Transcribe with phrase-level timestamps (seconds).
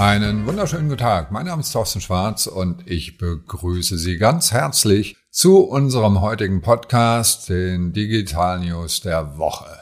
[0.00, 1.30] Einen wunderschönen guten Tag.
[1.30, 7.50] Mein Name ist Thorsten Schwarz und ich begrüße Sie ganz herzlich zu unserem heutigen Podcast,
[7.50, 9.78] den Digital News der Woche.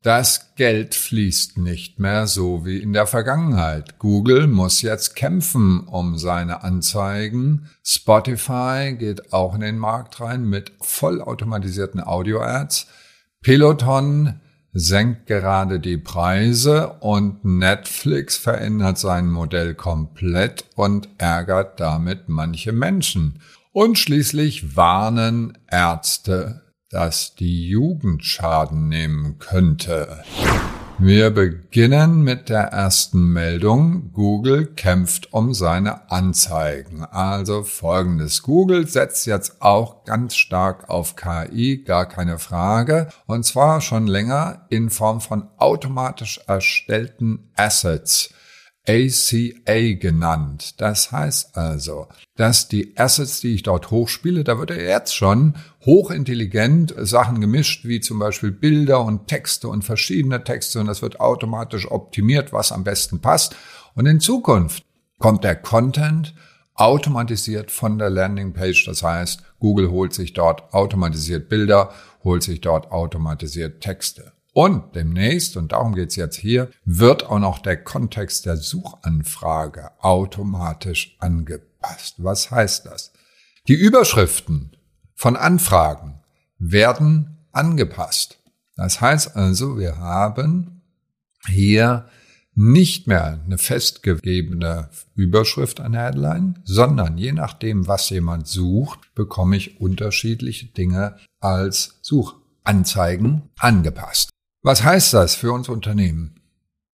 [0.00, 3.98] Das Geld fließt nicht mehr so wie in der Vergangenheit.
[3.98, 7.68] Google muss jetzt kämpfen um seine Anzeigen.
[7.82, 12.86] Spotify geht auch in den Markt rein mit vollautomatisierten Audio-Ads.
[13.42, 14.40] Peloton
[14.78, 23.40] senkt gerade die Preise und Netflix verändert sein Modell komplett und ärgert damit manche Menschen.
[23.72, 30.22] Und schließlich warnen Ärzte dass die Jugend Schaden nehmen könnte.
[30.98, 34.12] Wir beginnen mit der ersten Meldung.
[34.14, 37.04] Google kämpft um seine Anzeigen.
[37.04, 38.42] Also folgendes.
[38.42, 43.08] Google setzt jetzt auch ganz stark auf KI, gar keine Frage.
[43.26, 48.30] Und zwar schon länger in Form von automatisch erstellten Assets.
[48.88, 50.80] ACA genannt.
[50.80, 55.54] Das heißt also, dass die Assets, die ich dort hochspiele, da wird ja jetzt schon
[55.84, 61.20] hochintelligent Sachen gemischt, wie zum Beispiel Bilder und Texte und verschiedene Texte und das wird
[61.20, 63.56] automatisch optimiert, was am besten passt.
[63.94, 64.84] Und in Zukunft
[65.18, 66.34] kommt der Content
[66.74, 68.84] automatisiert von der Landingpage.
[68.84, 71.90] Das heißt, Google holt sich dort automatisiert Bilder,
[72.22, 74.35] holt sich dort automatisiert Texte.
[74.56, 81.14] Und demnächst, und darum geht's jetzt hier, wird auch noch der Kontext der Suchanfrage automatisch
[81.18, 82.14] angepasst.
[82.24, 83.12] Was heißt das?
[83.68, 84.74] Die Überschriften
[85.14, 86.22] von Anfragen
[86.58, 88.38] werden angepasst.
[88.76, 90.80] Das heißt also, wir haben
[91.46, 92.08] hier
[92.54, 99.82] nicht mehr eine festgegebene Überschrift an Headline, sondern je nachdem, was jemand sucht, bekomme ich
[99.82, 104.30] unterschiedliche Dinge als Suchanzeigen angepasst.
[104.66, 106.40] Was heißt das für uns Unternehmen?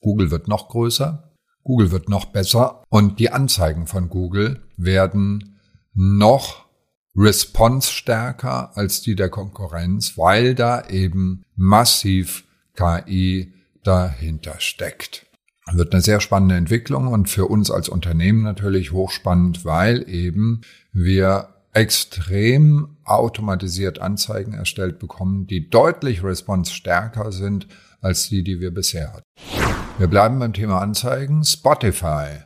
[0.00, 1.30] Google wird noch größer,
[1.62, 5.60] Google wird noch besser und die Anzeigen von Google werden
[5.94, 6.66] noch
[7.14, 12.42] response stärker als die der Konkurrenz, weil da eben massiv
[12.74, 15.26] KI dahinter steckt.
[15.70, 20.62] Wird eine sehr spannende Entwicklung und für uns als Unternehmen natürlich hochspannend, weil eben
[20.92, 27.68] wir extrem automatisiert Anzeigen erstellt bekommen, die deutlich response stärker sind
[28.00, 29.24] als die, die wir bisher hatten.
[29.98, 31.44] Wir bleiben beim Thema Anzeigen.
[31.44, 32.44] Spotify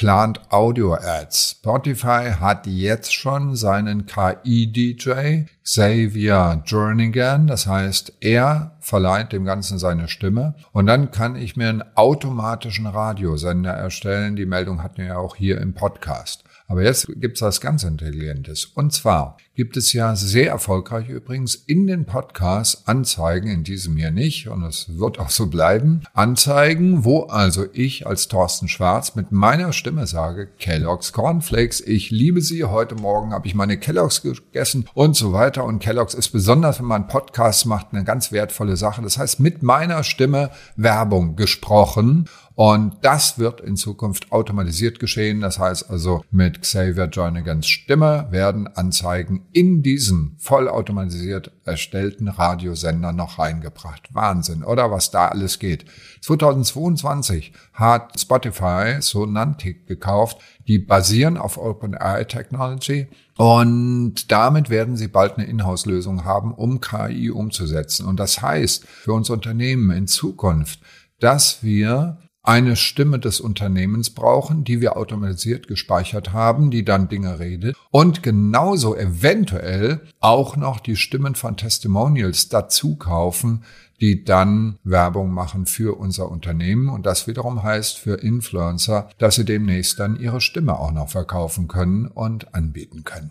[0.00, 1.58] plant Audio-Ads.
[1.58, 7.46] Spotify hat jetzt schon seinen KI-DJ Xavier Jernigan.
[7.46, 10.54] Das heißt, er verleiht dem Ganzen seine Stimme.
[10.72, 14.36] Und dann kann ich mir einen automatischen Radiosender erstellen.
[14.36, 16.44] Die Meldung hatten wir ja auch hier im Podcast.
[16.70, 18.64] Aber jetzt gibt's was ganz Intelligentes.
[18.64, 24.10] Und zwar gibt es ja sehr erfolgreich übrigens in den Podcasts Anzeigen, in diesem hier
[24.10, 29.32] nicht, und es wird auch so bleiben, Anzeigen, wo also ich als Thorsten Schwarz mit
[29.32, 34.88] meiner Stimme sage, Kellogg's Cornflakes, ich liebe sie, heute Morgen habe ich meine Kellogg's gegessen
[34.94, 35.64] und so weiter.
[35.64, 39.02] Und Kellogg's ist besonders, wenn man Podcasts macht, eine ganz wertvolle Sache.
[39.02, 42.30] Das heißt, mit meiner Stimme Werbung gesprochen.
[42.60, 45.40] Und das wird in Zukunft automatisiert geschehen.
[45.40, 53.38] Das heißt also, mit Xavier Joinigans Stimme werden Anzeigen in diesen vollautomatisiert erstellten Radiosender noch
[53.38, 54.14] reingebracht.
[54.14, 55.84] Wahnsinn, oder was da alles geht.
[56.22, 60.38] 2022 hat Spotify Sonantic gekauft.
[60.66, 67.30] Die basieren auf OpenAI Technology und damit werden sie bald eine Inhouse-Lösung haben, um KI
[67.30, 68.06] umzusetzen.
[68.06, 70.80] Und das heißt für uns Unternehmen in Zukunft,
[71.18, 72.18] dass wir
[72.50, 78.24] eine Stimme des Unternehmens brauchen, die wir automatisiert gespeichert haben, die dann Dinge redet und
[78.24, 83.62] genauso eventuell auch noch die Stimmen von Testimonials dazu kaufen,
[84.00, 89.44] die dann Werbung machen für unser Unternehmen und das wiederum heißt für Influencer, dass sie
[89.44, 93.30] demnächst dann ihre Stimme auch noch verkaufen können und anbieten können.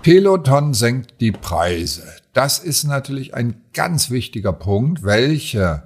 [0.00, 2.04] Peloton senkt die Preise.
[2.32, 5.82] Das ist natürlich ein ganz wichtiger Punkt, welche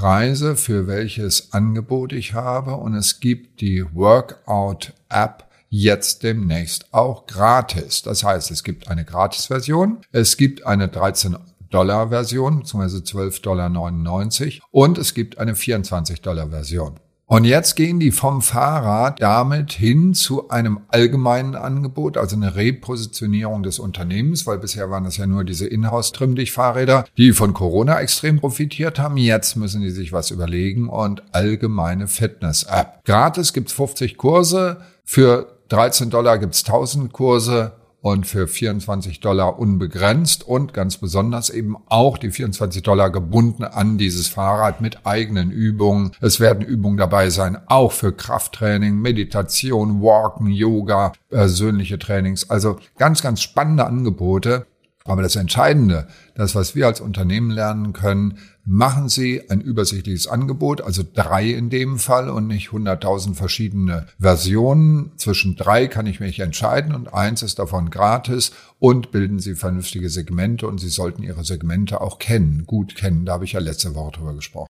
[0.00, 8.00] Preise, für welches Angebot ich habe und es gibt die Workout-App jetzt demnächst auch gratis.
[8.00, 11.36] Das heißt, es gibt eine Gratis-Version, es gibt eine 13
[11.68, 16.98] Dollar Version, beziehungsweise 12,99 Dollar und es gibt eine 24 Dollar Version.
[17.32, 23.62] Und jetzt gehen die vom Fahrrad damit hin zu einem allgemeinen Angebot, also eine Repositionierung
[23.62, 28.98] des Unternehmens, weil bisher waren das ja nur diese Inhouse-Trimm-Dich-Fahrräder, die von Corona extrem profitiert
[28.98, 29.16] haben.
[29.16, 33.04] Jetzt müssen die sich was überlegen und allgemeine Fitness-App.
[33.04, 40.46] Gratis gibt's 50 Kurse, für 13 Dollar gibt's 1000 Kurse und für 24 Dollar unbegrenzt
[40.46, 46.12] und ganz besonders eben auch die 24 Dollar gebunden an dieses Fahrrad mit eigenen Übungen.
[46.20, 52.48] Es werden Übungen dabei sein, auch für Krafttraining, Meditation, Walken, Yoga, persönliche Trainings.
[52.48, 54.66] Also ganz, ganz spannende Angebote.
[55.04, 60.82] Aber das Entscheidende, das, was wir als Unternehmen lernen können, machen Sie ein übersichtliches Angebot,
[60.82, 65.12] also drei in dem Fall und nicht 100.000 verschiedene Versionen.
[65.16, 70.10] Zwischen drei kann ich mich entscheiden und eins ist davon gratis und bilden Sie vernünftige
[70.10, 73.24] Segmente und Sie sollten Ihre Segmente auch kennen, gut kennen.
[73.24, 74.68] Da habe ich ja letzte Woche drüber gesprochen.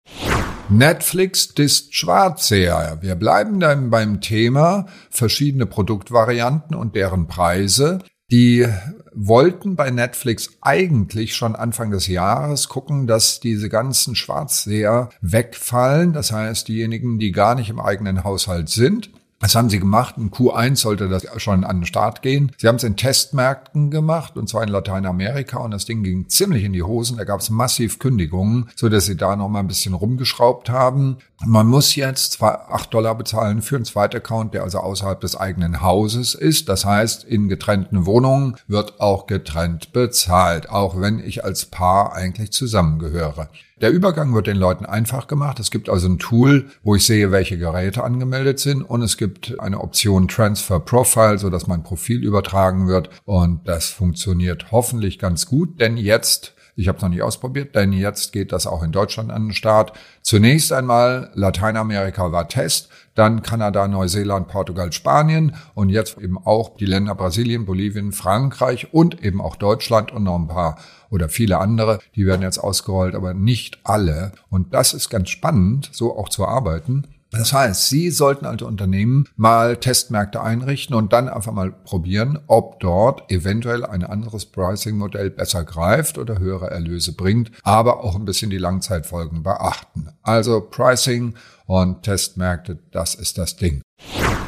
[0.69, 2.99] Netflix disst Schwarzseher.
[3.01, 8.01] Wir bleiben dann beim Thema verschiedene Produktvarianten und deren Preise.
[8.31, 8.67] Die
[9.13, 16.13] wollten bei Netflix eigentlich schon Anfang des Jahres gucken, dass diese ganzen Schwarzseher wegfallen.
[16.13, 20.15] Das heißt, diejenigen, die gar nicht im eigenen Haushalt sind, das haben sie gemacht.
[20.17, 22.53] In Q1 sollte das schon an den Start gehen.
[22.57, 25.59] Sie haben es in Testmärkten gemacht, und zwar in Lateinamerika.
[25.59, 27.19] Und das Ding ging ziemlich in die Hosen.
[27.19, 31.19] Da gab es massiv Kündigungen, so dass sie da noch mal ein bisschen rumgeschraubt haben.
[31.45, 35.83] Man muss jetzt zwar acht Dollar bezahlen für einen Zweitaccount, der also außerhalb des eigenen
[35.83, 36.71] Hauses ist.
[36.71, 42.53] Das heißt, in getrennten Wohnungen wird auch getrennt bezahlt, auch wenn ich als Paar eigentlich
[42.53, 43.51] zusammengehöre.
[43.79, 45.61] Der Übergang wird den Leuten einfach gemacht.
[45.61, 48.81] Es gibt also ein Tool, wo ich sehe, welche Geräte angemeldet sind.
[48.81, 53.11] Und es gibt eine Option Transfer Profile, so dass mein Profil übertragen wird.
[53.27, 57.93] Und das funktioniert hoffentlich ganz gut, denn jetzt ich habe es noch nicht ausprobiert, denn
[57.93, 59.95] jetzt geht das auch in Deutschland an den Start.
[60.21, 66.85] Zunächst einmal Lateinamerika war Test, dann Kanada, Neuseeland, Portugal, Spanien und jetzt eben auch die
[66.85, 70.79] Länder Brasilien, Bolivien, Frankreich und eben auch Deutschland und noch ein paar
[71.11, 74.33] oder viele andere, die werden jetzt ausgerollt, aber nicht alle.
[74.51, 77.07] Und das ist ganz spannend, so auch zu arbeiten.
[77.31, 82.81] Das heißt, Sie sollten als Unternehmen mal Testmärkte einrichten und dann einfach mal probieren, ob
[82.81, 88.51] dort eventuell ein anderes Pricing-Modell besser greift oder höhere Erlöse bringt, aber auch ein bisschen
[88.51, 90.09] die Langzeitfolgen beachten.
[90.23, 91.35] Also Pricing
[91.67, 93.83] und Testmärkte, das ist das Ding.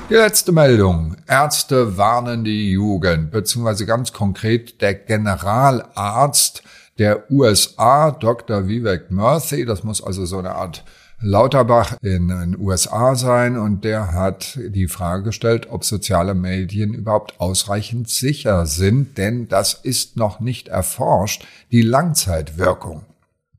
[0.09, 1.17] Die letzte Meldung.
[1.27, 6.63] Ärzte warnen die Jugend, beziehungsweise ganz konkret der Generalarzt
[6.99, 8.67] der USA, Dr.
[8.67, 10.85] Vivek Murthy, das muss also so eine Art
[11.21, 17.41] Lauterbach in den USA sein und der hat die Frage gestellt, ob soziale Medien überhaupt
[17.41, 23.05] ausreichend sicher sind, denn das ist noch nicht erforscht, die Langzeitwirkung.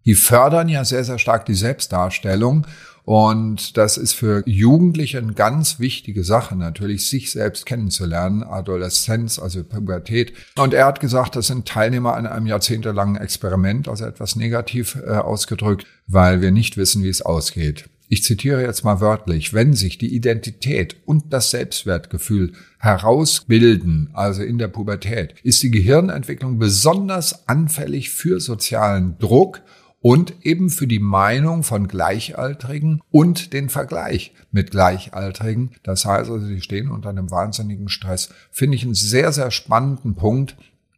[0.05, 2.65] Die fördern ja sehr, sehr stark die Selbstdarstellung
[3.09, 9.63] und das ist für Jugendliche eine ganz wichtige Sache, natürlich sich selbst kennenzulernen, Adoleszenz, also
[9.63, 10.33] Pubertät.
[10.59, 15.13] Und er hat gesagt, das sind Teilnehmer an einem jahrzehntelangen Experiment, also etwas negativ äh,
[15.13, 17.89] ausgedrückt, weil wir nicht wissen, wie es ausgeht.
[18.09, 24.59] Ich zitiere jetzt mal wörtlich, wenn sich die Identität und das Selbstwertgefühl herausbilden, also in
[24.59, 29.61] der Pubertät, ist die Gehirnentwicklung besonders anfällig für sozialen Druck
[30.01, 35.71] und eben für die Meinung von Gleichaltrigen und den Vergleich mit Gleichaltrigen.
[35.83, 38.29] Das heißt also, sie stehen unter einem wahnsinnigen Stress.
[38.51, 40.55] Finde ich einen sehr, sehr spannenden Punkt,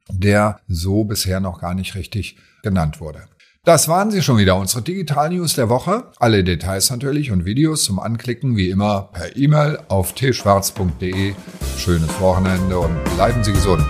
[0.10, 3.24] der so bisher noch gar nicht richtig genannt wurde.
[3.64, 6.06] Das waren sie schon wieder, unsere Digital News der Woche.
[6.18, 11.36] Alle Details natürlich und Videos zum Anklicken wie immer per E-Mail auf tschwarz.de.
[11.78, 13.86] Schönes Wochenende und bleiben Sie gesund.